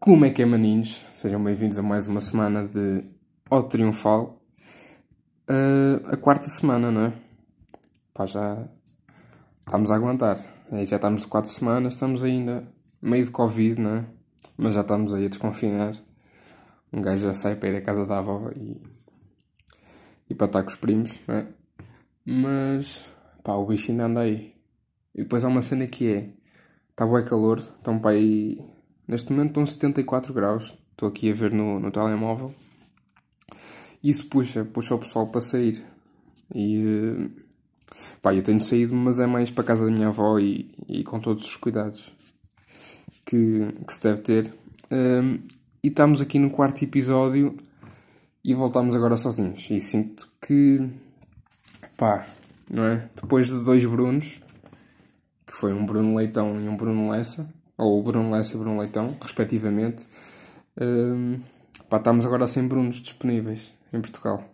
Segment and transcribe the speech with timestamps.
[0.00, 1.04] Como é que é, maninhos?
[1.10, 3.04] Sejam bem-vindos a mais uma semana de
[3.50, 4.42] O Triunfal.
[5.46, 7.12] Uh, a quarta semana, não é?
[8.14, 8.64] Pá, já
[9.58, 10.42] estamos a aguentar.
[10.72, 12.66] Aí já estamos quatro semanas, estamos ainda
[13.02, 14.06] meio de Covid, não é?
[14.56, 15.92] Mas já estamos aí a desconfinar.
[16.90, 18.80] Um gajo já sai para ir à casa da avó e,
[20.30, 21.46] e para estar com os primos, não é?
[22.24, 23.04] Mas,
[23.44, 24.54] pá, o bicho ainda anda aí.
[25.14, 26.30] E depois há uma cena que é:
[26.88, 28.69] está bem calor, estão para aí
[29.10, 30.72] Neste momento estão 74 graus.
[30.92, 32.54] Estou aqui a ver no, no telemóvel.
[34.04, 35.84] Isso puxa, puxa o pessoal para sair.
[36.54, 37.30] E uh,
[38.22, 41.18] pá, eu tenho saído, mas é mais para casa da minha avó e, e com
[41.18, 42.12] todos os cuidados
[43.26, 44.54] que, que se deve ter.
[44.92, 45.40] Um,
[45.82, 47.56] e estamos aqui no quarto episódio
[48.44, 49.68] e voltamos agora sozinhos.
[49.72, 50.88] E sinto que,
[51.96, 52.24] pá,
[52.70, 53.10] não é?
[53.20, 54.40] Depois de dois Brunos,
[55.44, 59.16] que foi um Bruno Leitão e um Bruno Lessa, ou Bruno Lessa e Bruno Leitão,
[59.20, 60.06] respectivamente.
[60.78, 61.40] Um,
[61.88, 64.44] pá, estamos agora sem Brunos disponíveis em Portugal.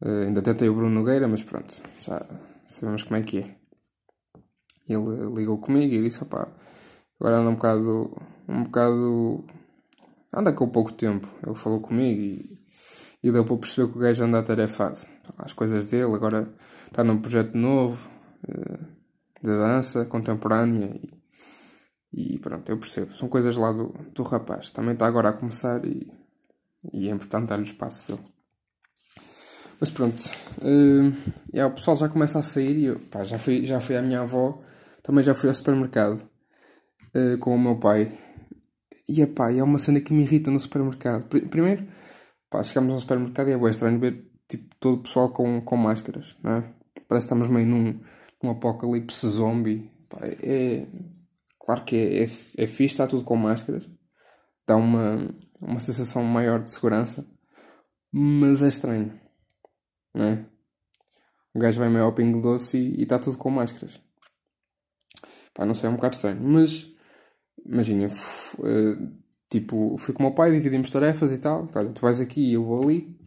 [0.00, 2.24] Uh, ainda tentei o Bruno Nogueira, mas pronto, já
[2.66, 3.56] sabemos como é que é.
[4.88, 6.48] Ele ligou comigo e disse: opá,
[7.20, 8.16] agora anda um bocado.
[8.48, 9.44] um bocado.
[10.32, 11.28] anda com pouco tempo.
[11.44, 12.58] Ele falou comigo e,
[13.22, 15.00] e deu para perceber que o gajo anda atarefado.
[15.38, 16.48] As coisas dele, agora
[16.86, 18.08] está num projeto novo
[18.48, 18.86] uh,
[19.42, 21.15] de dança contemporânea e
[22.16, 23.14] e pronto, eu percebo.
[23.14, 24.70] São coisas lá do, do rapaz.
[24.70, 26.10] Também está agora a começar e,
[26.90, 28.26] e é importante dar-lhe espaço dele.
[29.78, 30.18] Mas pronto,
[30.62, 31.12] uh,
[31.52, 34.00] yeah, o pessoal já começa a sair e eu pá, já, fui, já fui à
[34.00, 34.62] minha avó,
[35.02, 36.26] também já fui ao supermercado
[37.14, 38.10] uh, com o meu pai.
[39.06, 41.26] E epá, é uma cena que me irrita no supermercado.
[41.26, 41.86] Primeiro,
[42.48, 45.76] pá, chegamos ao supermercado e é bem estranho ver tipo, todo o pessoal com, com
[45.76, 46.60] máscaras, não é?
[47.06, 48.00] Parece que estamos meio num,
[48.42, 49.90] num apocalipse zombie.
[50.08, 50.86] Pá, é,
[51.66, 52.24] Claro que é, é,
[52.58, 53.90] é fixe, está tudo com máscaras,
[54.64, 55.28] dá uma,
[55.60, 57.26] uma sensação maior de segurança,
[58.12, 59.12] mas é estranho,
[60.14, 60.46] não é?
[61.52, 64.00] O gajo vai meio ao pingo doce e está tudo com máscaras.
[65.52, 66.86] Pá, não sei, é um bocado estranho, mas
[67.64, 69.12] imagina, uh,
[69.50, 72.52] tipo, fui com o meu pai, dividimos tarefas e tal, tá, tu vais aqui e
[72.52, 73.18] eu vou ali.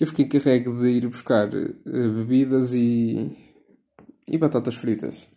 [0.00, 3.36] Eu fiquei encarregue de ir buscar uh, bebidas e,
[4.26, 5.28] e batatas fritas.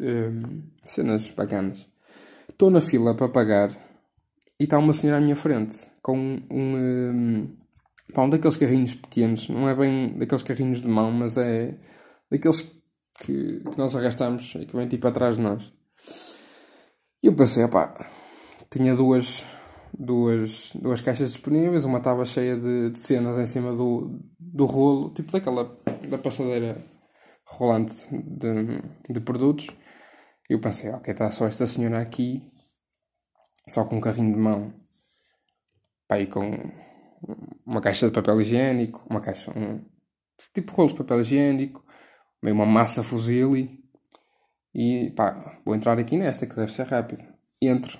[0.00, 1.93] Uh, cenas bacanas.
[2.48, 3.70] Estou na fila para pagar
[4.58, 7.56] e está uma senhora à minha frente com um, um,
[8.12, 11.74] pá, um daqueles carrinhos pequenos, não é bem daqueles carrinhos de mão, mas é
[12.30, 12.60] daqueles
[13.20, 15.72] que, que nós arrastamos e que vem tipo atrás de nós.
[17.22, 17.94] E eu pensei, pá,
[18.70, 19.44] tinha duas,
[19.98, 25.10] duas, duas caixas disponíveis, uma estava cheia de, de cenas em cima do, do rolo,
[25.10, 25.64] tipo daquela
[26.08, 26.76] da passadeira
[27.46, 29.68] rolante de, de produtos
[30.48, 32.42] eu pensei, ok, está só esta senhora aqui,
[33.68, 34.74] só com um carrinho de mão,
[36.10, 36.42] e com
[37.66, 39.82] uma caixa de papel higiênico, uma caixa, um
[40.52, 41.84] tipo rolos de papel higiênico,
[42.42, 43.82] meio uma massa fuzile,
[44.74, 47.24] e pá, vou entrar aqui nesta que deve ser rápido.
[47.62, 47.98] Entro.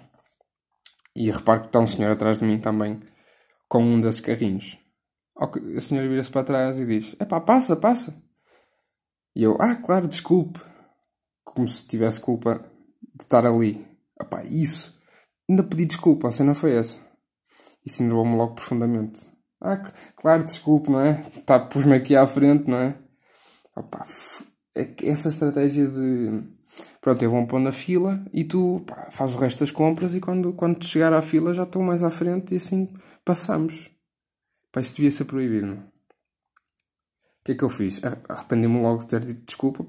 [1.16, 3.00] E reparo que está um senhor atrás de mim também,
[3.68, 4.78] com um desses carrinhos.
[5.36, 8.22] A senhora vira-se para trás e diz: É pá, passa, passa.
[9.34, 10.60] E eu: Ah, claro, desculpe
[11.54, 12.60] como se tivesse culpa
[13.14, 13.86] de estar ali.
[14.20, 15.00] Epá, isso.
[15.48, 17.00] Ainda pedi desculpa, a cena foi essa.
[17.84, 19.26] Isso enervou-me logo profundamente.
[19.60, 19.76] Ah,
[20.16, 21.14] claro, desculpe, não é?
[21.46, 22.98] Tá, pus-me aqui à frente, não é?
[23.76, 24.04] Epá,
[24.74, 26.42] é essa estratégia de.
[27.00, 30.20] Pronto, eu vou pôr na fila e tu pá, faz o resto das compras e
[30.20, 32.92] quando, quando chegar à fila já estou mais à frente e assim
[33.24, 33.90] passamos.
[34.72, 35.74] Pá, isso devia ser proibido?
[35.74, 38.00] O que é que eu fiz?
[38.28, 39.86] Arrependi-me logo de ter dito desculpa,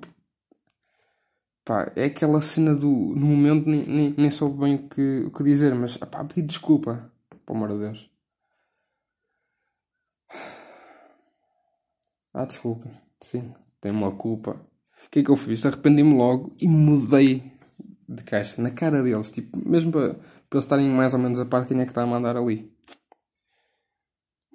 [1.66, 2.88] Pá, é aquela cena do.
[2.88, 6.44] No momento nem, nem, nem soube bem o que, o que dizer, mas pá, pedi
[6.44, 7.12] desculpa.
[7.44, 8.12] Pelo amor de Deus.
[12.32, 12.90] Ah, desculpa.
[13.20, 14.52] Sim, tenho uma culpa.
[15.06, 15.66] O que é que eu fiz?
[15.66, 17.52] Arrependi-me logo e mudei
[18.08, 19.32] de caixa na cara deles.
[19.32, 22.08] Tipo, mesmo para, para eles estarem mais ou menos a par é que está a
[22.08, 22.72] mandar ali.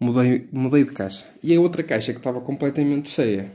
[0.01, 1.27] Mudei, mudei de caixa.
[1.43, 3.53] E a outra caixa que estava completamente cheia.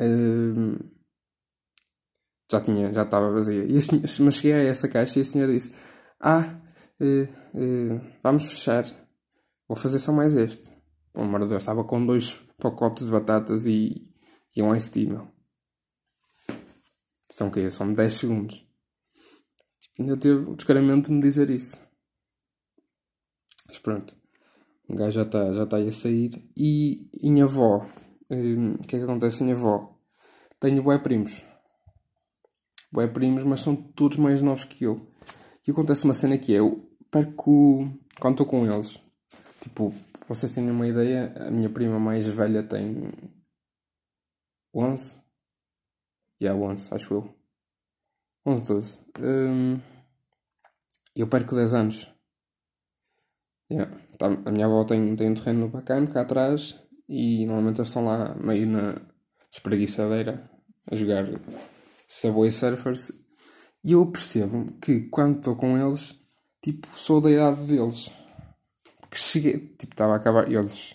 [0.00, 0.91] Uh,
[2.52, 3.64] já tinha, já estava vazia.
[3.64, 5.74] E assim, mas cheguei a essa caixa e a senhora disse:
[6.20, 6.60] Ah,
[7.00, 8.84] uh, uh, vamos fechar.
[9.66, 10.70] Vou fazer só mais este.
[11.12, 14.08] Pelo amor de Deus, estava com dois pacotes de batatas e,
[14.56, 15.28] e um ice meu.
[17.30, 17.70] São quê?
[17.70, 18.66] São 10 segundos.
[19.80, 21.78] Tipo, ainda teve o descaramento de me dizer isso.
[23.66, 24.14] Mas pronto.
[24.88, 26.50] O gajo já está já tá aí a sair.
[26.54, 27.86] E em avó,
[28.30, 29.98] eh, o que é que acontece em avó?
[30.60, 31.42] Tenho bué primos
[32.92, 35.10] bué primos, mas são todos mais novos que eu.
[35.66, 37.88] E acontece uma cena que é, eu, perco.
[38.20, 39.00] Quando estou com eles,
[39.62, 39.92] tipo,
[40.28, 43.10] vocês terem uma ideia, a minha prima mais velha tem
[44.74, 45.16] 11?
[46.40, 47.34] E yeah, 11, acho eu.
[48.46, 48.98] 11, 12.
[49.20, 49.80] Um,
[51.16, 52.12] eu perco 10 anos.
[53.70, 53.96] Yeah.
[54.18, 56.78] Tá, a minha avó tem, tem um terreno bacana cá atrás
[57.08, 59.00] e normalmente eles estão lá meio na
[59.50, 60.50] espreguiçadeira
[60.90, 61.24] a jogar
[62.12, 63.10] Subway Surfers.
[63.82, 66.14] E eu percebo que quando estou com eles,
[66.62, 68.10] tipo, sou da idade deles.
[69.00, 70.50] Porque cheguei, tipo, estava a acabar.
[70.50, 70.94] E eles.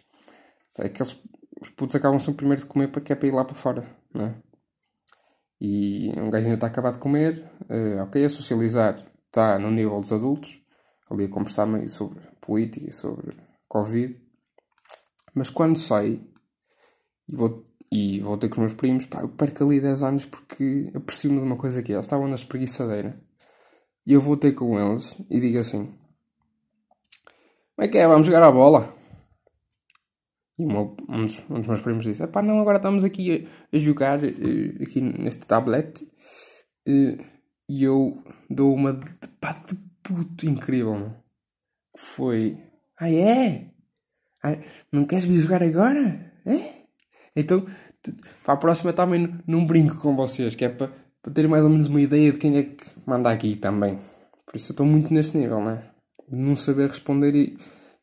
[0.77, 1.19] Aqueles.
[1.59, 3.83] Os putos acabam sempre primeiro de comer para que é para ir lá para fora,
[4.13, 4.35] não é?
[5.59, 9.99] E um gajo ainda está acabado de comer, uh, ok, a socializar está no nível
[9.99, 10.61] dos adultos,
[11.09, 13.35] ali a conversar meio sobre política e sobre
[13.67, 14.21] Covid.
[15.33, 16.21] Mas quando sai
[17.27, 20.25] e vou, e vou ter com os meus primos, pá, eu perco ali 10 anos
[20.25, 23.17] porque aprecio-me de uma coisa que é, eles estavam na espreguiçadeira
[24.05, 25.85] e eu vou ter com eles e digo assim:
[27.75, 28.07] Como é que é?
[28.07, 28.95] Vamos jogar a bola?
[30.57, 30.95] E um,
[31.25, 34.81] dos, um dos meus primos disse: Pá, não, agora estamos aqui a, a jogar uh,
[34.81, 36.01] aqui neste tablet.
[36.87, 37.21] Uh,
[37.69, 41.13] e eu dou uma de, pá, de puto incrível.
[41.93, 42.57] Que foi:
[42.97, 43.71] Ah, é?
[44.41, 44.57] Ah,
[44.91, 46.33] não queres vir jogar agora?
[46.45, 46.76] É?
[47.37, 47.63] Então,
[48.43, 50.91] para a próxima também não brinco com vocês, que é para,
[51.21, 53.99] para mais ou menos uma ideia de quem é que manda aqui também.
[54.43, 55.83] Por isso eu estou muito neste nível, né?
[56.27, 57.57] Não saber responder e,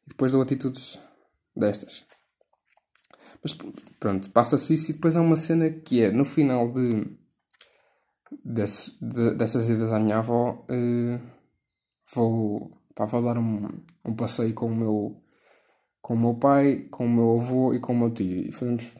[0.06, 1.00] e depois dou atitudes
[1.56, 2.04] destas.
[3.42, 3.58] Mas
[3.98, 7.04] pronto, passa-se isso e depois há uma cena que é no final de,
[8.44, 11.20] desse, de dessas idas à minha avó, uh,
[12.14, 13.68] vou, pá, vou dar um,
[14.04, 15.23] um passeio com o meu
[16.04, 18.46] com o meu pai, com o meu avô e com o meu tio.
[18.46, 18.92] E fazemos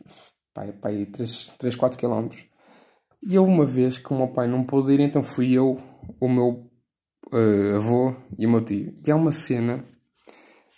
[0.55, 2.31] pá, pá, 3, 3, 4 km.
[3.23, 5.79] E houve uma vez que o meu pai não pôde ir, então fui eu,
[6.19, 6.67] o meu
[7.31, 8.95] uh, avô e o meu tio.
[9.07, 9.85] E há uma cena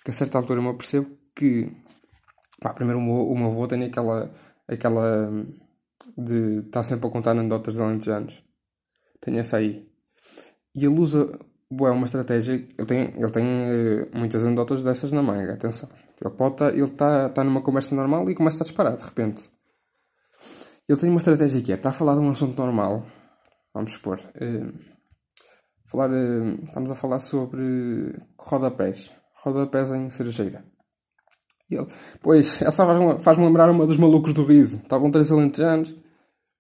[0.05, 1.71] que a certa altura eu me percebo que
[2.61, 4.29] Pá, primeiro o meu, o meu avô tem aquela,
[4.67, 5.31] aquela
[6.19, 8.43] de estar sempre a contar anedotas de alentejanos.
[9.21, 9.89] Tem essa aí.
[10.75, 11.39] E ele usa
[11.71, 12.55] boa, uma estratégia.
[12.55, 15.89] Ele tem, ele tem uh, muitas anedotas dessas na manga, atenção.
[16.25, 19.51] Ele pode tá, ele tá, tá numa conversa normal e começa a disparar de repente.
[20.89, 23.05] Ele tem uma estratégia que é: está a falar de um assunto normal.
[23.75, 24.19] Vamos supor.
[24.37, 24.73] Uh,
[25.85, 29.13] falar, uh, estamos a falar sobre rodapés.
[29.43, 30.65] Rodapés em cerejeira.
[31.69, 31.87] E ele,
[32.23, 34.79] pois, essa faz-me faz lembrar uma dos malucos do riso.
[34.79, 35.95] Estavam três alentejanos.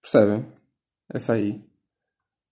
[0.03, 0.47] Percebem?
[1.09, 1.65] Essa aí.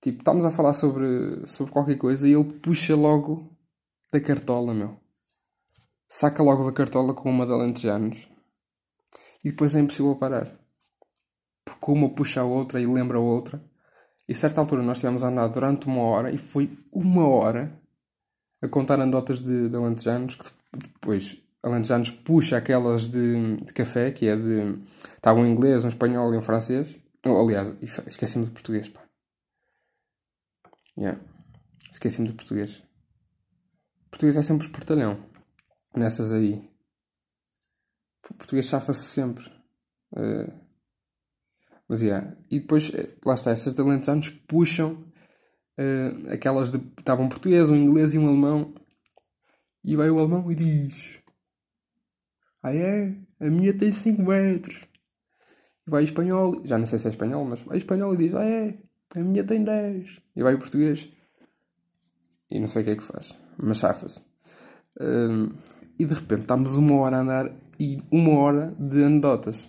[0.00, 3.50] Tipo, estamos a falar sobre, sobre qualquer coisa e ele puxa logo
[4.12, 5.03] da cartola, meu.
[6.16, 8.28] Saca logo da cartola com uma de alentejanos.
[9.44, 10.48] E depois é impossível parar.
[11.64, 13.60] Porque uma puxa a outra e lembra a outra.
[14.28, 17.82] E a certa altura nós tivemos a andar durante uma hora e foi uma hora
[18.62, 24.28] a contar anedotas de, de alentejanos que depois alentejanos puxa aquelas de, de café, que
[24.28, 24.78] é de.
[25.16, 26.96] Estava um inglês, um espanhol e um francês.
[27.26, 27.74] Oh, aliás,
[28.06, 29.02] esqueci-me do português, pá.
[30.96, 31.20] Yeah.
[31.90, 32.84] Esqueci-me do português.
[34.12, 35.33] Português é sempre portalhão.
[35.94, 36.68] Nessas aí.
[38.30, 39.44] O português chafa-se sempre.
[40.12, 40.52] Uh,
[41.88, 42.36] mas, yeah.
[42.50, 44.94] E depois, eh, lá está, essas de alentejanos puxam
[45.78, 46.78] uh, aquelas de.
[46.98, 48.74] Estava um português, um inglês e um alemão.
[49.84, 51.20] E vai o alemão e diz:
[52.64, 53.14] ah é?
[53.40, 54.80] A minha tem 5 metros.
[55.86, 58.16] E vai o espanhol, já não sei se é espanhol, mas vai o espanhol e
[58.16, 58.78] diz: Ah é?
[59.14, 60.22] A minha tem 10.
[60.34, 61.12] E vai o português.
[62.50, 64.22] E não sei o que é que faz, mas chafa-se.
[64.98, 65.50] Um,
[65.98, 69.68] e de repente estamos uma hora a andar e uma hora de anedotas.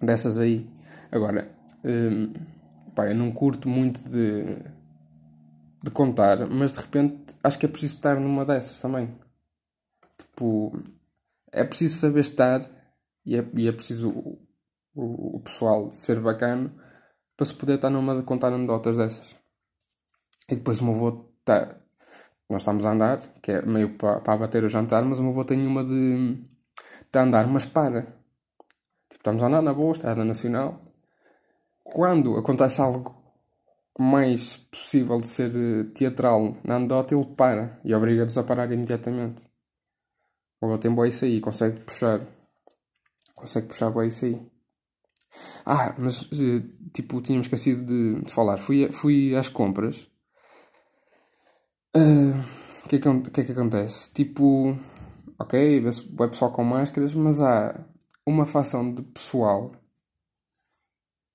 [0.00, 0.68] Dessas aí.
[1.10, 1.50] Agora,
[1.84, 2.32] um,
[2.94, 4.56] pá, eu não curto muito de,
[5.82, 9.16] de contar, mas de repente acho que é preciso estar numa dessas também.
[10.18, 10.82] Tipo,
[11.52, 12.60] é preciso saber estar
[13.24, 14.38] e é, e é preciso o,
[14.94, 16.72] o, o, pessoal ser bacana
[17.36, 19.36] para se poder estar numa de contar anedotas dessas.
[20.48, 21.83] E depois o meu está.
[22.48, 25.32] Nós estamos a andar, que é meio para, para abater o jantar, mas o meu
[25.32, 26.34] avô tem uma de,
[27.12, 28.02] de andar, mas para.
[28.02, 30.80] Tipo, estamos a andar na boa, estrada nacional.
[31.82, 33.24] Quando acontece algo
[33.98, 39.44] mais possível de ser eh, teatral na anedota, ele para e obriga-nos a parar imediatamente.
[40.60, 42.26] O tem boa isso aí, consegue puxar.
[43.34, 44.40] Consegue puxar boa isso aí.
[45.66, 48.56] Ah, mas eh, tipo, tínhamos esquecido de, de falar.
[48.58, 50.08] Fui, fui às compras.
[51.96, 54.12] Ah, o uh, que, é que, que, é que acontece?
[54.12, 54.76] Tipo,
[55.38, 57.86] ok, é pessoal com máscaras, mas há
[58.26, 59.72] uma facção de pessoal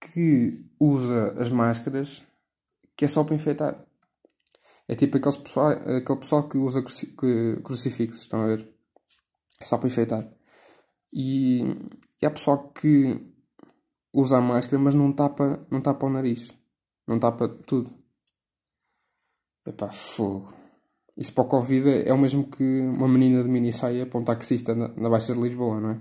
[0.01, 2.23] que usa as máscaras
[2.95, 3.85] que é só para enfeitar.
[4.87, 7.15] É tipo aqueles pessoal, aquele pessoal que usa cruci,
[7.63, 8.67] crucifixos, estão a ver?
[9.61, 10.27] É só para enfeitar.
[11.13, 11.61] E,
[12.21, 13.21] e há pessoal que
[14.13, 16.51] usa a máscara, mas não tapa, não tapa o nariz.
[17.07, 17.98] Não tapa tudo.
[19.69, 20.51] Epá, fogo.
[21.15, 24.23] Isso para o Covid é o mesmo que uma menina de mini saia para um
[24.23, 25.99] taxista na, Baixa de Lisboa, não é?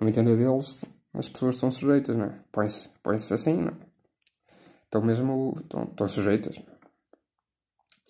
[0.00, 2.38] No entender deles, as pessoas estão sujeitas, não é?
[2.50, 3.76] Põe-se põe assim, não é?
[4.84, 6.62] Estão mesmo estão, sujeitas.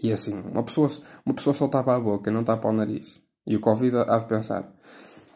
[0.01, 0.89] E assim, uma pessoa,
[1.27, 3.21] uma pessoa só tapa a boca, não tapa o nariz.
[3.45, 4.73] E o Covid há de pensar: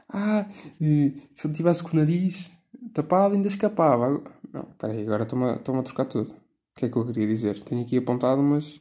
[0.08, 0.46] Ah,
[0.78, 2.52] se ele tivesse com o nariz
[2.94, 4.22] tapado, ainda escapava.
[4.52, 6.30] Não, peraí, agora estou-me a, a trocar tudo.
[6.30, 7.58] O que é que eu queria dizer?
[7.62, 8.80] Tenho aqui apontado, mas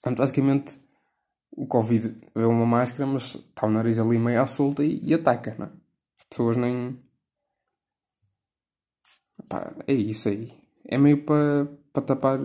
[0.00, 0.76] Portanto, basicamente,
[1.50, 5.14] o Covid vê uma máscara, mas está o nariz ali meio à solta e, e
[5.14, 5.70] ataca, não é?
[6.16, 6.98] As pessoas nem.
[9.48, 10.52] Pá, é isso aí.
[10.84, 12.38] É meio para pa tapar,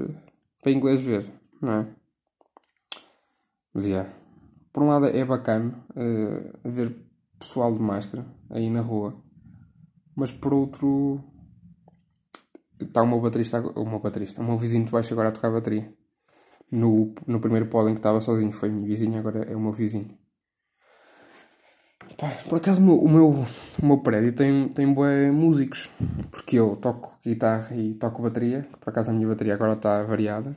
[0.61, 1.25] para inglês ver,
[1.61, 1.87] não é?
[3.73, 4.11] Mas, yeah.
[4.71, 6.95] Por um lado é bacana uh, ver
[7.37, 9.15] pessoal de máscara aí na rua,
[10.15, 11.23] mas por outro
[12.81, 15.93] está meu baterista, meu baterista, meu vizinho de baixo agora a tocar a bateria
[16.73, 18.51] no, no primeiro pódio em que estava sozinho.
[18.51, 20.17] Foi minha vizinha, agora é o meu vizinho.
[22.17, 23.29] Pá, por acaso o meu,
[23.81, 25.89] o meu prédio tem, tem bué músicos.
[26.31, 28.63] Porque eu toco guitarra e toco bateria.
[28.79, 30.55] Por acaso a minha bateria agora está variada.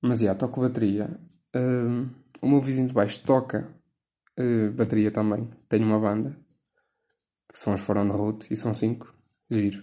[0.00, 1.10] Mas já, yeah, toco bateria.
[1.54, 2.08] Uh,
[2.40, 3.68] o meu vizinho de baixo toca
[4.38, 5.48] uh, bateria também.
[5.68, 6.38] Tenho uma banda.
[7.52, 9.12] Que são os Forão de Route e são cinco.
[9.50, 9.82] Giro.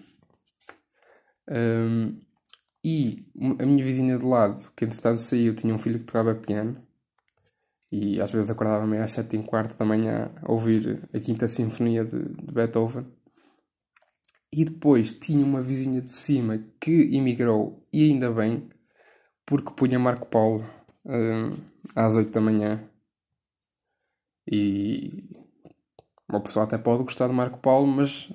[1.50, 2.25] Um,
[2.88, 3.25] e
[3.60, 6.80] a minha vizinha do lado, que entretanto saiu, tinha um filho que tocava piano.
[7.92, 11.48] E às vezes acordava meio às sete e quarto da manhã a ouvir a Quinta
[11.48, 13.08] Sinfonia de, de Beethoven.
[14.54, 18.70] E depois tinha uma vizinha de cima que emigrou, e ainda bem,
[19.48, 20.63] porque punha Marco Paulo
[21.04, 21.50] um,
[21.96, 22.88] às oito da manhã.
[24.46, 25.27] E
[26.30, 28.32] uma pessoa até pode gostar de Marco Paulo, mas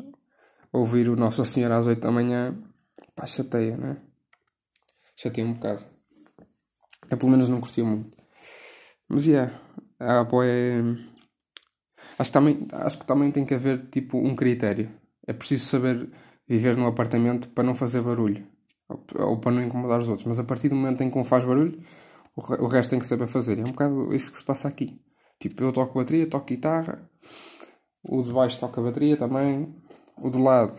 [0.73, 2.61] ouvir o Nossa Senhora às oito da manhã,
[3.15, 4.10] pá, chateia, não é?
[5.21, 5.85] Chateia um bocado.
[7.11, 8.17] Eu pelo menos não curtia muito.
[9.09, 9.53] Mas yeah,
[10.01, 10.81] é.
[12.19, 14.91] Acho que, também, acho que também tem que haver tipo um critério.
[15.27, 16.11] É preciso saber
[16.49, 18.47] viver num apartamento para não fazer barulho.
[18.89, 20.27] Ou, ou para não incomodar os outros.
[20.27, 21.79] Mas a partir do momento em que um faz barulho,
[22.37, 23.59] o, o resto tem que saber fazer.
[23.59, 25.01] É um bocado isso que se passa aqui.
[25.39, 27.11] Tipo, eu toco bateria, toco guitarra.
[28.03, 29.75] O de baixo toca bateria também.
[30.19, 30.77] O do lado,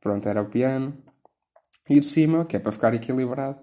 [0.00, 0.96] pronto, era o piano.
[1.88, 3.60] E o de cima, que é para ficar equilibrado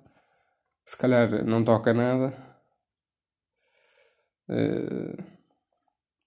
[0.92, 2.34] se calhar não toca nada.
[4.50, 5.24] Uh,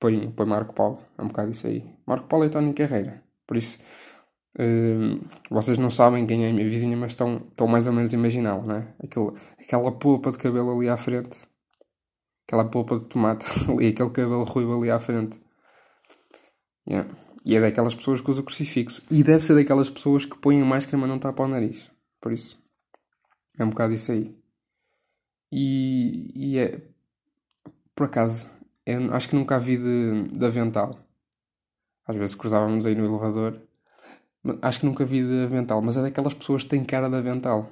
[0.00, 1.94] põe, põe Marco Paulo, é um bocado isso aí.
[2.06, 3.82] Marco Paulo é Tony Carreira, por isso
[4.58, 8.14] uh, vocês não sabem quem é a minha vizinha, mas estão, estão mais ou menos
[8.14, 8.94] a imaginá-la, não é?
[9.04, 11.36] Aquele, aquela polpa de cabelo ali à frente,
[12.48, 15.38] aquela polpa de tomate ali, aquele cabelo ruivo ali à frente.
[16.88, 17.14] Yeah.
[17.44, 19.02] E é daquelas pessoas que usam crucifixo.
[19.10, 21.90] E deve ser daquelas pessoas que põem máscara mas não tapam o nariz.
[22.18, 22.58] Por isso,
[23.58, 24.43] é um bocado isso aí.
[25.56, 26.80] E, e é.
[27.94, 28.50] Por acaso,
[29.12, 30.96] acho que nunca a vi de, de avental.
[32.04, 33.62] Às vezes cruzávamos aí no elevador.
[34.60, 37.70] Acho que nunca vi de avental, mas é daquelas pessoas que têm cara de avental.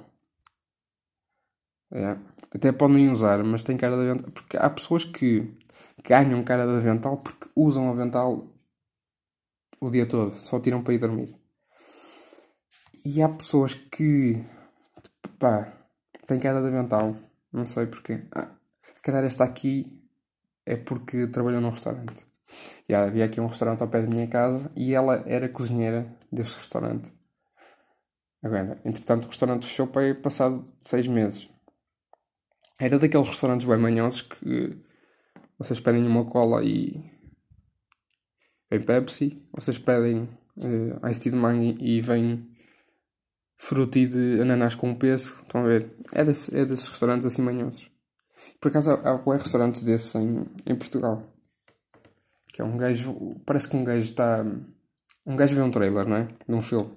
[1.91, 2.17] É.
[2.55, 4.31] Até podem usar, mas têm cara de avental.
[4.31, 5.53] Porque há pessoas que
[6.07, 8.45] ganham cara de avental porque usam avental
[9.81, 11.35] o dia todo, só tiram para ir dormir.
[13.05, 14.41] E há pessoas que,
[15.37, 15.73] pá,
[16.25, 17.13] têm cara de avental
[17.53, 18.25] não sei porquê.
[18.33, 20.01] Ah, se calhar esta aqui
[20.65, 22.25] é porque trabalhou num restaurante.
[22.87, 26.57] E havia aqui um restaurante ao pé da minha casa e ela era cozinheira desse
[26.57, 27.13] restaurante.
[28.43, 31.49] Agora, entretanto, o restaurante fechou para passado seis meses.
[32.79, 34.77] Era daqueles restaurantes bem manhosos que
[35.57, 37.09] vocês pedem uma cola e.
[38.69, 42.52] vem Pepsi, vocês pedem uh, Ice Tea de mangue e vem
[43.55, 45.39] fruti de ananás com peso.
[45.41, 45.95] Estão a ver?
[46.11, 47.89] É, desse, é desses restaurantes assim manhosos.
[48.59, 51.23] Por acaso há, há restaurantes desses em, em Portugal.
[52.47, 53.41] Que é um gajo.
[53.45, 54.45] Parece que um gajo está.
[55.25, 56.27] Um gajo vê um trailer, não é?
[56.47, 56.95] De um filme.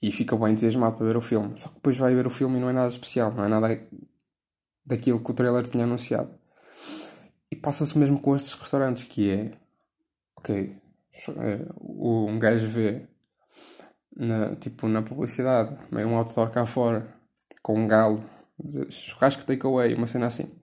[0.00, 1.56] E fica bem entusiasmado para ver o filme.
[1.56, 3.32] Só que depois vai ver o filme e não é nada especial.
[3.32, 3.88] Não é nada
[4.84, 6.30] daquilo que o trailer tinha anunciado.
[7.50, 9.50] E passa-se mesmo com estes restaurantes, que é.
[10.36, 10.76] Ok.
[11.28, 13.08] Eh, um gajo vê
[14.16, 17.14] na, tipo na publicidade, meio um outdoor cá fora,
[17.62, 18.24] com um galo,
[18.90, 20.60] churrasco takeaway, uma cena assim.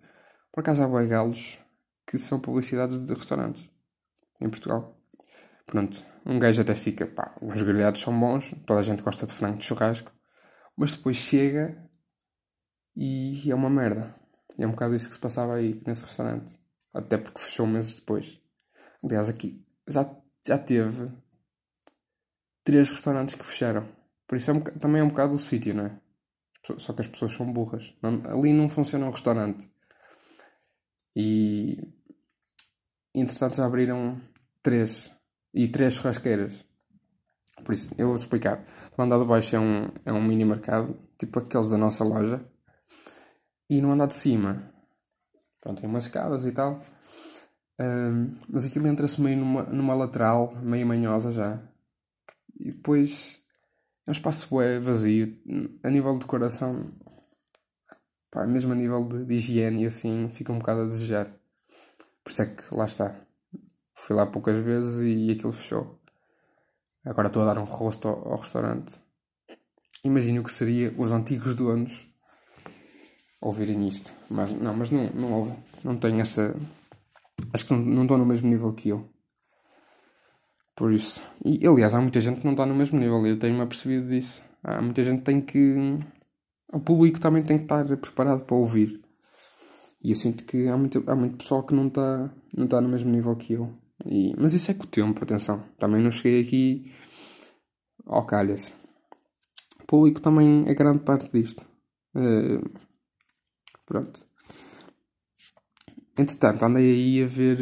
[0.51, 1.59] Por acaso há boi galos
[2.07, 3.69] que são publicidades de restaurantes
[4.41, 4.95] em Portugal.
[5.65, 9.33] Pronto, um gajo até fica, pá, os grelhados são bons, toda a gente gosta de
[9.33, 10.11] frango de churrasco,
[10.75, 11.77] mas depois chega
[12.95, 14.13] E é uma merda.
[14.57, 16.59] E é um bocado isso que se passava aí nesse restaurante.
[16.93, 18.41] Até porque fechou meses depois.
[19.03, 20.09] Aliás, aqui já,
[20.45, 21.09] já teve
[22.63, 23.87] três restaurantes que fecharam.
[24.27, 25.99] Por isso é um, também é um bocado o sítio, não é?
[26.77, 27.93] Só que as pessoas são burras.
[28.01, 29.69] Não, ali não funciona um restaurante.
[31.15, 31.77] E
[33.15, 34.21] entretanto já abriram
[34.61, 35.11] três
[35.53, 36.65] e três churrasqueiras.
[37.63, 38.63] Por isso, eu vou explicar.
[38.97, 42.45] O andar de baixo é um, é um mini mercado, tipo aqueles da nossa loja.
[43.69, 44.71] E no andar de cima,
[45.61, 46.81] pronto, tem umas escadas e tal.
[47.79, 51.61] Um, mas aquilo entra-se meio numa, numa lateral, meio manhosa já.
[52.59, 53.41] E depois
[54.05, 55.37] é um espaço bué, vazio.
[55.83, 56.91] A nível de decoração,
[58.31, 61.31] pá, mesmo a nível de, de higiene e assim, fica um bocado a desejar.
[62.23, 63.15] Por isso é que lá está.
[63.93, 65.99] Fui lá poucas vezes e aquilo fechou.
[67.05, 68.99] Agora estou a dar um rosto ao, ao restaurante.
[70.03, 72.07] Imagino que seria os antigos donos
[73.41, 74.11] ouvirem isto.
[74.29, 75.63] Mas não, mas não, não.
[75.83, 76.55] Não tenho essa.
[77.53, 79.09] Acho que não, não estão no mesmo nível que eu.
[80.79, 81.21] Por isso.
[81.43, 83.27] E aliás, há muita gente que não está no mesmo nível.
[83.27, 84.41] Eu tenho-me apercebido disso.
[84.63, 85.75] Há muita gente que tem que.
[86.71, 89.01] O público também tem que estar preparado para ouvir.
[90.01, 92.87] E eu sinto que há muito, há muito pessoal que não está não tá no
[92.87, 93.73] mesmo nível que eu.
[94.05, 95.61] E, mas isso é com o tempo, atenção.
[95.77, 96.93] Também não cheguei aqui
[98.05, 98.71] ao calhas.
[99.81, 101.65] O público também é grande parte disto.
[102.15, 102.63] Uh,
[103.85, 104.25] pronto.
[106.17, 107.59] Entretanto, andei aí a ver.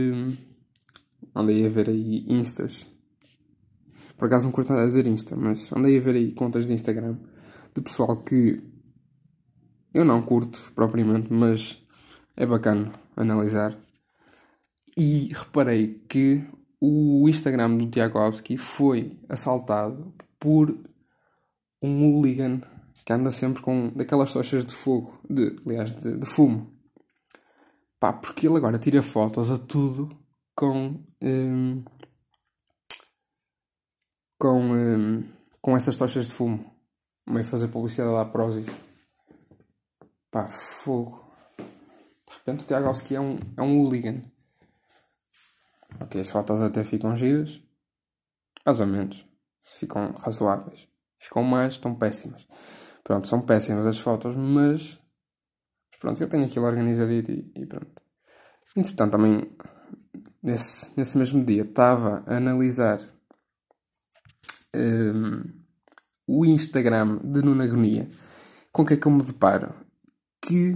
[1.35, 2.85] Andei a ver aí instas.
[4.17, 6.73] Por acaso não curto nada a dizer insta, mas andei a ver aí contas de
[6.73, 7.17] Instagram
[7.73, 8.61] de pessoal que
[9.93, 11.85] eu não curto propriamente, mas
[12.35, 13.77] é bacana analisar.
[14.95, 16.43] E reparei que
[16.81, 20.75] o Instagram do Tiagovski foi assaltado por
[21.81, 22.61] um hooligan
[23.05, 26.71] que anda sempre com daquelas tochas de fogo, de, aliás, de, de fumo.
[27.99, 30.09] Pá, porque ele agora tira fotos a tudo
[30.55, 31.03] com.
[31.21, 31.83] Hum,
[34.37, 35.23] com, hum,
[35.61, 36.73] com essas tochas de fumo.
[37.27, 38.67] Meio fazer publicidade à Prozis.
[40.31, 41.27] Pá, fogo.
[41.57, 44.21] De repente o Tiagovski é um, é um hooligan.
[45.99, 47.61] Ok, as fotos até ficam giras.
[48.65, 49.25] Mais ou menos.
[49.63, 50.87] Ficam razoáveis.
[51.19, 52.47] Ficam mais, estão péssimas.
[53.03, 54.99] Pronto, são péssimas as fotos, mas.
[55.89, 58.01] mas pronto, eu tenho aquilo organizadito e, e pronto.
[58.75, 59.49] Entretanto, também
[60.43, 62.99] nesse, nesse mesmo dia estava a analisar
[64.75, 65.43] um,
[66.27, 68.07] o Instagram de Nuna Agonia.
[68.71, 69.73] Com o que é que eu me deparo?
[70.41, 70.73] Que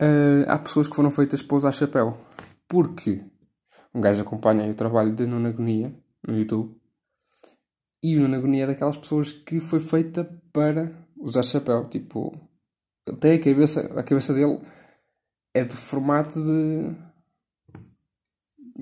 [0.00, 2.16] uh, há pessoas que foram feitas para usar chapéu.
[2.68, 3.24] Porque
[3.94, 5.94] um gajo acompanha o trabalho de Nuna Agonia
[6.26, 6.80] no YouTube.
[8.02, 11.88] E o Nuna Agonia é daquelas pessoas que foi feita para usar chapéu.
[11.88, 12.32] Tipo,
[13.06, 14.58] até a cabeça, a cabeça dele
[15.52, 16.96] é do formato de,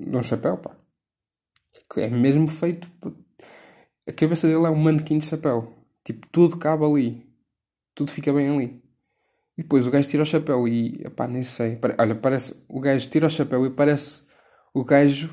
[0.05, 0.75] de um chapéu, pá.
[1.97, 2.87] É mesmo feito.
[4.09, 5.71] A cabeça dele é um manequim de chapéu.
[6.03, 7.23] Tipo, tudo cabe ali.
[7.93, 8.81] Tudo fica bem ali.
[9.55, 11.07] E depois o gajo tira o chapéu e.
[11.15, 11.77] pá, nem sei.
[11.95, 12.65] Olha, parece.
[12.67, 14.23] O gajo tira o chapéu e parece
[14.73, 15.29] o gajo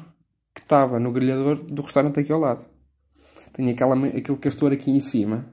[0.54, 2.66] que estava no grelhador do restaurante aqui ao lado.
[3.54, 5.46] Tem aquela, aquele castor aqui em cima.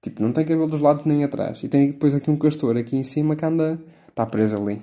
[0.00, 1.62] Tipo, não tem cabelo dos lados nem atrás.
[1.62, 3.78] E tem depois aqui um castor aqui em cima que anda.
[4.08, 4.82] está preso ali.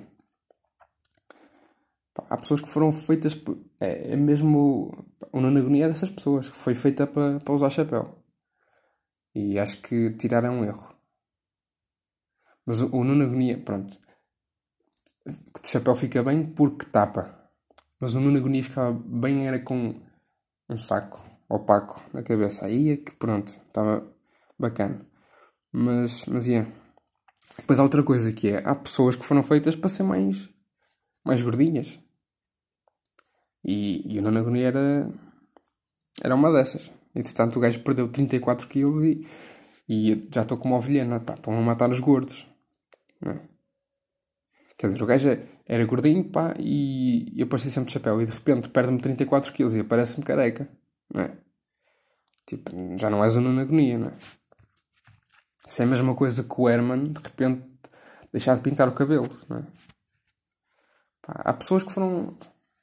[2.14, 3.40] Pá, há pessoas que foram feitas.
[3.80, 4.90] É, é mesmo.
[5.32, 6.48] O Nonagonia é dessas pessoas.
[6.50, 8.18] Que foi feita para, para usar chapéu.
[9.34, 10.94] E acho que tiraram um erro.
[12.66, 13.98] Mas o, o Nonagonia, pronto.
[15.26, 17.40] De chapéu fica bem porque tapa.
[18.00, 19.94] Mas o Nuno Agonia ficava bem, era com
[20.68, 22.64] um saco opaco na cabeça.
[22.64, 24.10] Aí é que pronto, estava
[24.58, 25.06] bacana.
[25.70, 26.46] Mas, mas.
[26.46, 26.70] Yeah.
[27.58, 30.48] Depois há outra coisa que é, há pessoas que foram feitas para ser mais,
[31.24, 31.98] mais gordinhas.
[33.64, 35.12] E, e o Nuno Agonia era,
[36.22, 36.90] era uma dessas.
[37.14, 39.26] Entretanto o gajo perdeu 34 kg e,
[39.88, 41.20] e já estou como ovelhena.
[41.20, 42.46] Pá, estão a matar os gordos.
[43.20, 43.40] Não é?
[44.78, 48.20] Quer dizer, o gajo é, era gordinho, pá, e, e aparecia sempre de chapéu.
[48.22, 50.68] E de repente perde-me 34 quilos e aparece-me careca,
[51.12, 51.36] não é?
[52.46, 54.12] Tipo, já não és uma agonia, não é?
[55.68, 57.62] Isso é a mesma coisa que o Herman, de repente,
[58.32, 59.66] deixar de pintar o cabelo, não é?
[61.32, 62.36] Há pessoas que foram,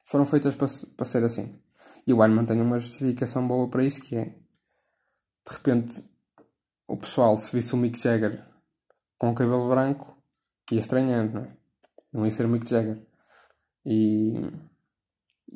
[0.06, 1.60] foram feitas para, para ser assim.
[2.06, 4.26] E o Herman tem uma justificação boa para isso, que é...
[4.26, 6.04] De repente,
[6.88, 8.46] o pessoal, se visse o Mick Jagger
[9.18, 10.18] com o cabelo branco,
[10.72, 11.58] ia estranhando, não é?
[12.14, 13.02] não ia ser o Mick Jagger.
[13.86, 14.34] E,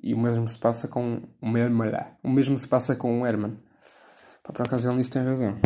[0.04, 1.84] e o mesmo se passa com o mesmo,
[2.24, 3.58] o mesmo se passa com o Herman.
[4.44, 5.60] Pá, por acaso ele nisso tem razão.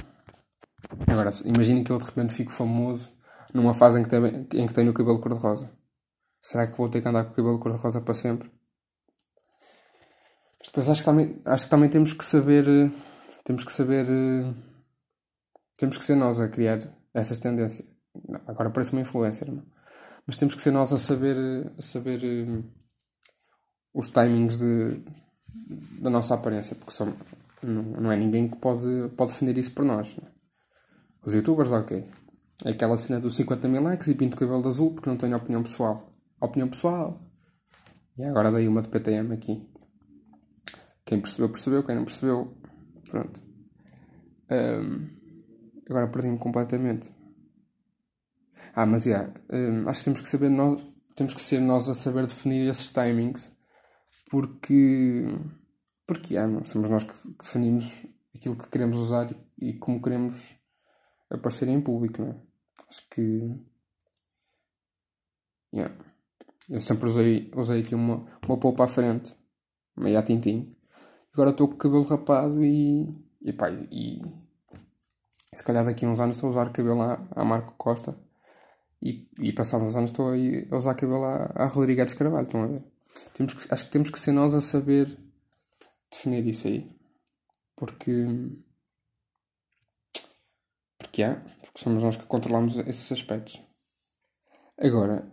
[1.08, 3.18] Agora, imaginem que eu de repente fico famoso
[3.54, 4.24] numa fase em que, tem,
[4.62, 5.72] em que tenho o cabelo cor-de-rosa.
[6.50, 8.48] Será que vou ter que andar com o cabelo cor-de-rosa para sempre?
[10.60, 12.66] Mas depois acho que também, acho que também temos que saber.
[12.68, 12.92] eh,
[13.44, 14.06] Temos que saber.
[14.10, 14.54] eh,
[15.78, 16.80] Temos que ser nós a criar
[17.14, 17.88] essas tendências.
[18.48, 19.64] Agora parece uma influencer, não?
[20.26, 22.20] mas temos que ser nós a saber, eh, a saber
[23.94, 25.04] os timings de,
[26.02, 27.16] da nossa aparência, porque somos,
[27.64, 30.16] não, não é ninguém que pode, pode defender isso por nós.
[30.22, 30.28] é?
[31.26, 32.06] Os youtubers, ok.
[32.66, 35.18] É aquela cena dos 50 mil likes e pinto o cabelo de azul porque não
[35.18, 36.14] tenho opinião pessoal.
[36.39, 37.19] Opinião pessoal.
[38.17, 39.67] E agora dei uma de PTM aqui.
[41.06, 41.84] Quem percebeu, percebeu.
[41.84, 42.56] Quem não percebeu,
[43.10, 43.41] pronto.
[44.50, 45.10] Ahm,
[45.89, 47.12] agora perdi-me completamente.
[48.76, 51.95] Ah, mas yeah, ahm, acho que temos que saber nós, temos que ser nós a
[51.95, 53.56] saber definir esses timings
[54.30, 55.26] porque
[56.06, 60.56] porque yeah, somos nós que definimos aquilo que queremos usar e, e como queremos
[61.30, 62.41] aparecer em público, não é?
[62.89, 63.65] Acho que
[65.74, 65.95] yeah.
[66.69, 69.36] Eu sempre usei, usei aqui uma, uma polpa à frente,
[69.97, 70.71] meio a tintim.
[71.34, 74.21] Agora estou com o cabelo rapado e, e pá, e,
[75.54, 78.17] se calhar daqui a uns anos estou a usar cabelo à, à Marco Costa
[79.01, 82.67] e, e passados uns anos estou a usar cabelo à, à Rodrigues Carvalho, estão a
[82.67, 82.84] ver?
[83.34, 85.17] Temos que, acho que temos que ser nós a saber
[86.12, 86.89] definir isso aí.
[87.75, 88.12] Porque.
[90.97, 93.62] Porque há, porque somos nós que controlamos esses aspectos.
[94.78, 95.30] Agora,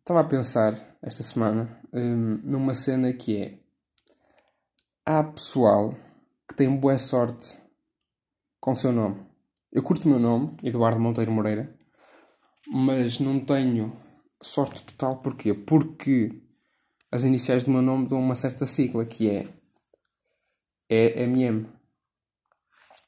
[0.00, 3.58] estava a pensar esta semana hum, numa cena que é.
[5.04, 5.94] Há pessoal
[6.48, 7.56] que tem boa sorte
[8.60, 9.26] com o seu nome.
[9.72, 11.72] Eu curto o meu nome, Eduardo Monteiro Moreira,
[12.72, 13.96] mas não tenho
[14.42, 15.20] sorte total.
[15.22, 15.54] Porquê?
[15.54, 16.42] Porque
[17.10, 19.48] as iniciais do meu nome dão uma certa sigla que é
[20.88, 21.66] EMM.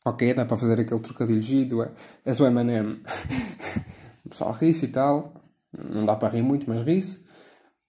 [0.04, 1.92] Ok, dá para fazer aquele trocadilho gido, é,
[2.24, 3.02] és o M&M.
[4.26, 5.41] o pessoal ri-se e tal,
[5.72, 7.26] não dá para rir muito, mas ri-se.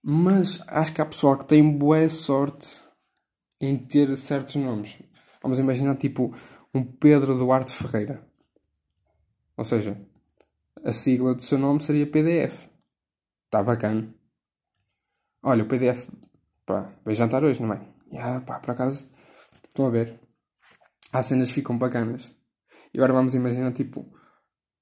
[0.01, 2.81] Mas acho que há pessoal que tem boa sorte
[3.59, 5.01] em ter certos nomes.
[5.41, 6.33] Vamos imaginar tipo
[6.73, 8.25] um Pedro Duarte Ferreira.
[9.55, 9.97] Ou seja,
[10.83, 12.67] a sigla do seu nome seria PDF.
[13.45, 14.13] Está bacana.
[15.41, 16.09] Olha, o PDF.
[16.65, 17.81] Pá, vai jantar hoje, não é?
[18.17, 19.09] Ah, pá, por acaso.
[19.67, 20.19] Estão a ver.
[21.11, 22.33] Há cenas ficam bacanas.
[22.93, 24.05] E agora vamos imaginar, tipo.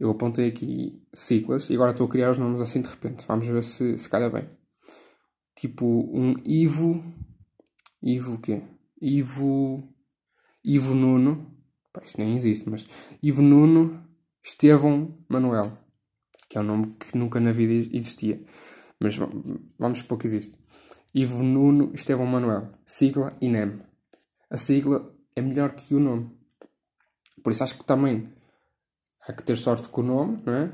[0.02, 3.24] Eu apontei aqui siglas e agora estou a criar os nomes assim de repente.
[3.28, 4.50] Vamos ver se, se calha bem.
[5.56, 7.04] Tipo, um Ivo.
[8.02, 8.64] Ivo o quê?
[9.00, 9.88] Ivo.
[10.66, 11.56] Ivo Nuno.
[11.94, 12.88] Pá, isto nem existe, mas.
[13.22, 14.04] Ivo Nuno
[14.44, 15.72] Estevão Manuel.
[16.50, 18.44] Que é um nome que nunca na vida existia.
[19.00, 19.30] Mas va-
[19.78, 20.58] vamos supor que existe.
[21.14, 22.72] Ivo Nuno Estevão Manuel.
[22.88, 23.78] Sigla INEM.
[24.50, 26.32] A sigla é melhor que o nome.
[27.44, 28.34] Por isso acho que também
[29.28, 30.74] há que ter sorte com o nome, não é?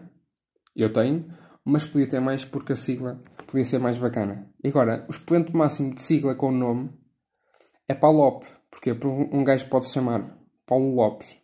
[0.75, 1.25] Eu tenho,
[1.65, 4.49] mas podia ter mais porque a sigla podia ser mais bacana.
[4.63, 6.91] E agora, o expoente máximo de sigla com o nome
[7.87, 11.37] é Paulo Porque um gajo pode se chamar Paulo Lopes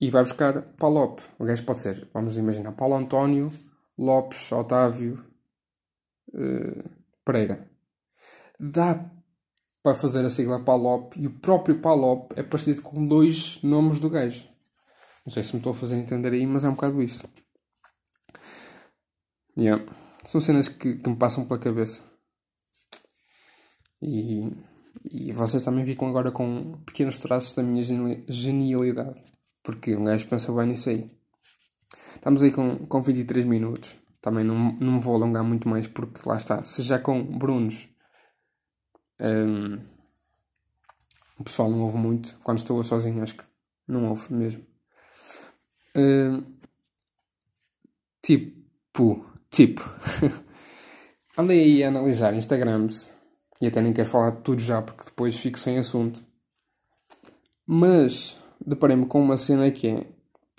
[0.00, 1.26] e vai buscar Paulo Lopes.
[1.38, 3.52] O gajo pode ser, vamos imaginar, Paulo António
[3.98, 5.24] Lopes Otávio
[6.34, 6.84] eh,
[7.24, 7.68] Pereira.
[8.58, 9.10] Dá
[9.82, 14.10] para fazer a sigla Palop e o próprio Palop é parecido com dois nomes do
[14.10, 14.46] gajo.
[15.28, 17.28] Não sei se me estou a fazer entender aí, mas é um bocado isso.
[19.54, 19.84] Yeah.
[20.24, 22.02] São cenas que, que me passam pela cabeça.
[24.00, 24.50] E,
[25.12, 29.20] e vocês também ficam agora com pequenos traços da minha geni- genialidade.
[29.62, 31.06] Porque um gajo pensa bem nisso aí.
[32.14, 33.96] Estamos aí com, com 23 minutos.
[34.22, 36.62] Também não, não me vou alongar muito mais porque lá está.
[36.62, 37.86] Se já com Brunos
[39.20, 39.78] hum,
[41.38, 42.38] o pessoal não ouve muito.
[42.42, 43.44] Quando estou sozinho, acho que
[43.86, 44.77] não ouve mesmo.
[45.96, 46.44] Hum,
[48.22, 49.82] tipo, tipo.
[51.36, 53.12] Andei aí a analisar Instagrams
[53.60, 56.22] e até nem quero falar de tudo já porque depois fico sem assunto.
[57.66, 60.06] Mas deparei-me com uma cena que é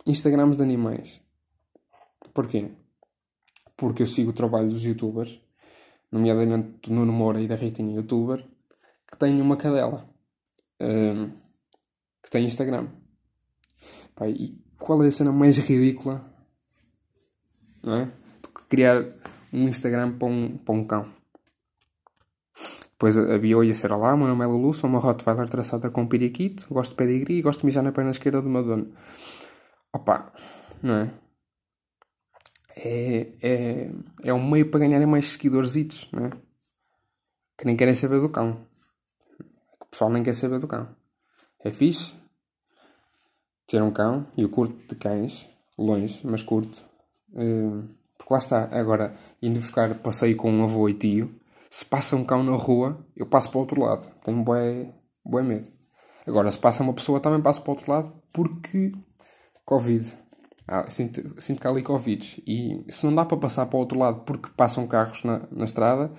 [0.06, 1.22] Instagrams de animais.
[2.34, 2.72] Porquê?
[3.76, 5.42] Porque eu sigo o trabalho dos youtubers,
[6.12, 8.46] nomeadamente do Nuno Moura e da Ritinha Youtuber,
[9.10, 10.10] que têm uma cadela
[10.80, 11.32] hum,
[12.24, 12.90] que tem Instagram.
[14.16, 16.26] Pá, e qual é a cena mais ridícula
[17.84, 18.06] não é?
[18.42, 19.04] do que criar
[19.54, 21.14] um Instagram para um, para um cão?
[22.92, 26.08] Depois a bio ia ser Olá, meu nome é Lulu, sou uma Rottweiler traçada com
[26.08, 28.94] periquito, gosto de pedigree e gosto de mijar na perna esquerda do meu dono.
[29.94, 30.34] Opa,
[30.84, 31.14] não é?
[32.76, 33.92] É, é,
[34.24, 36.30] é um meio para ganharem mais seguidorzitos, não é?
[37.58, 38.68] Que nem querem saber do cão.
[39.80, 40.94] O pessoal nem quer saber do cão.
[41.64, 42.19] É fixe
[43.70, 45.48] ter um cão e eu curto de cães.
[45.78, 46.84] longe, mas curto.
[47.32, 51.34] Uh, porque lá está, agora, indo buscar passeio com um avô e tio,
[51.70, 54.08] se passa um cão na rua, eu passo para o outro lado.
[54.26, 54.92] Tenho bué,
[55.24, 55.68] bué medo.
[56.28, 58.92] Agora, se passa uma pessoa, também passo para o outro lado, porque
[59.64, 60.18] Covid.
[60.68, 62.44] Ah, sinto, sinto que há ali Covid.
[62.46, 65.64] E se não dá para passar para o outro lado porque passam carros na, na
[65.64, 66.12] estrada,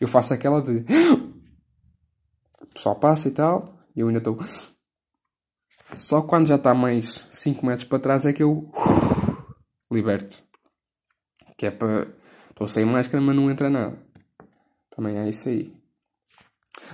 [0.00, 0.84] eu faço aquela de.
[2.62, 4.36] O pessoal passa e tal, e eu ainda estou.
[5.92, 8.70] Só quando já está mais 5 metros para trás é que eu.
[9.90, 10.36] Liberto.
[11.56, 12.08] Que é para.
[12.50, 13.98] Estou sem máscara, mas não entra nada.
[14.90, 15.74] Também é isso aí.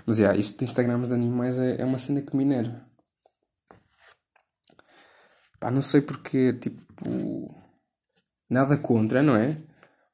[0.06, 2.84] Mas é, isso de Instagram de animais é, é uma cena que me enerva.
[5.60, 7.54] Pá, não sei porque, tipo.
[8.48, 9.56] Nada contra, não é?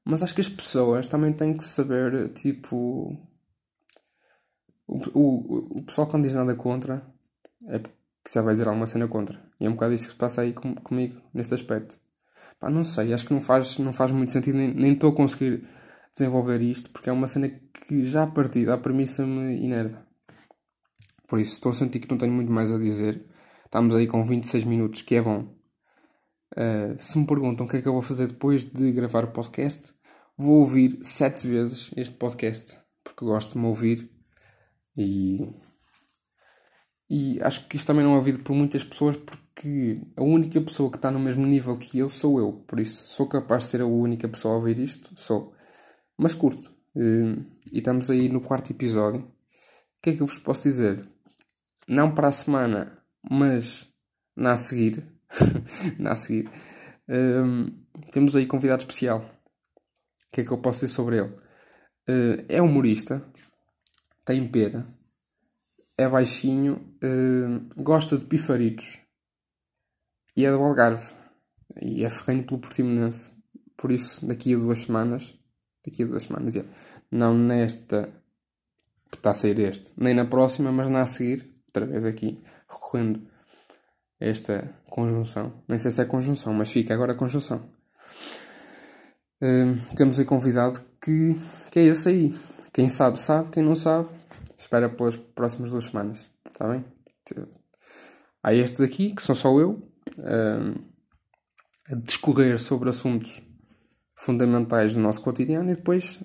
[0.04, 3.16] Mas acho que as pessoas também têm que saber, tipo.
[4.86, 7.04] O, o, o pessoal quando diz nada contra
[7.68, 7.80] é
[8.26, 9.40] porque já vai dizer alguma cena contra.
[9.60, 11.96] E é um bocado isso que se passa aí com, comigo, neste aspecto.
[12.58, 15.64] Pá, não sei, acho que não faz, não faz muito sentido, nem estou a conseguir
[16.12, 20.04] desenvolver isto, porque é uma cena que já a partir da premissa me enerva.
[21.28, 23.24] Por isso, estou a sentir que não tenho muito mais a dizer.
[23.64, 25.42] Estamos aí com 26 minutos, que é bom.
[26.52, 29.30] Uh, se me perguntam o que é que eu vou fazer depois de gravar o
[29.30, 29.94] podcast,
[30.36, 34.10] vou ouvir sete vezes este podcast, porque gosto de me ouvir
[34.98, 35.48] e,
[37.08, 40.90] e acho que isto também não é ouvido por muitas pessoas porque a única pessoa
[40.90, 43.80] que está no mesmo nível que eu sou eu, por isso sou capaz de ser
[43.80, 45.54] a única pessoa a ouvir isto, sou.
[46.18, 46.70] Mas curto.
[46.94, 49.20] Uh, e estamos aí no quarto episódio.
[49.20, 51.06] O que é que eu vos posso dizer?
[51.88, 52.96] Não para a semana
[53.28, 53.86] mas
[54.36, 55.02] na a seguir,
[55.98, 56.48] na a seguir
[57.08, 57.72] um,
[58.12, 59.20] temos aí convidado especial.
[59.20, 61.28] O que é que eu posso dizer sobre ele?
[62.08, 63.24] Uh, é humorista,
[64.24, 64.86] tem pena,
[65.98, 68.98] é baixinho, uh, gosta de pifaritos
[70.36, 71.14] e é do Algarve
[71.80, 73.32] e é ferrenho pelo Portimonense.
[73.76, 75.34] Por isso, daqui a duas semanas,
[75.84, 76.64] daqui a duas semanas, é,
[77.10, 78.08] não nesta
[79.10, 82.42] que está a sair este, nem na próxima, mas na a seguir, outra vez aqui,
[82.68, 83.22] recorrendo
[84.20, 85.52] a esta conjunção.
[85.68, 87.58] Nem sei se é conjunção, mas fica agora a conjunção.
[89.40, 91.38] Uh, temos aí convidado que,
[91.70, 92.38] que é esse aí.
[92.72, 93.50] Quem sabe, sabe.
[93.50, 94.08] Quem não sabe,
[94.56, 96.30] espera pelas próximas duas semanas.
[96.46, 96.84] Está bem?
[98.42, 99.70] Há estes aqui, que são só eu,
[100.18, 100.84] uh,
[101.90, 103.42] a discorrer sobre assuntos
[104.14, 106.20] fundamentais do nosso cotidiano e depois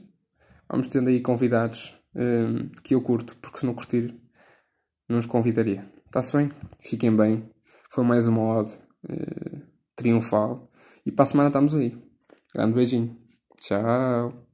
[0.70, 4.16] vamos tendo aí convidados uh, que eu curto, porque se não curtir,
[5.10, 5.92] não os convidaria.
[6.06, 6.52] Está-se bem?
[6.80, 7.50] Fiquem bem.
[7.90, 8.74] Foi mais uma ode
[9.10, 9.62] uh,
[9.96, 10.70] triunfal.
[11.06, 11.98] E para a semana estamos aí.
[12.54, 13.18] Grande beijinho.
[13.60, 14.51] Tchau.